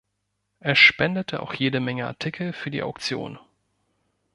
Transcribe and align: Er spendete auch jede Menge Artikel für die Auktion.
Er 0.59 0.75
spendete 0.75 1.43
auch 1.43 1.53
jede 1.53 1.79
Menge 1.79 2.07
Artikel 2.07 2.53
für 2.53 2.71
die 2.71 2.81
Auktion. 2.81 3.37